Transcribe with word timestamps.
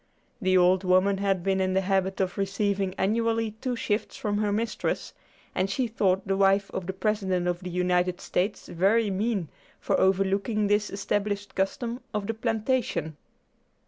The 0.41 0.57
old 0.57 0.83
woman 0.83 1.19
had 1.19 1.43
been 1.43 1.61
in 1.61 1.75
the 1.75 1.81
habit 1.81 2.19
of 2.19 2.35
receiving 2.39 2.95
annually 2.97 3.51
two 3.61 3.75
shifts 3.75 4.17
from 4.17 4.39
her 4.39 4.51
mistress, 4.51 5.13
and 5.53 5.69
she 5.69 5.85
thought 5.85 6.27
the 6.27 6.35
wife 6.35 6.71
of 6.71 6.87
the 6.87 6.93
President 6.93 7.47
of 7.47 7.59
the 7.59 7.69
United 7.69 8.19
States 8.19 8.67
very 8.67 9.11
mean 9.11 9.47
for 9.79 9.99
overlooking 9.99 10.65
this 10.65 10.89
established 10.89 11.53
custom 11.53 12.01
of 12.15 12.25
the 12.25 12.33
plantation. 12.33 13.15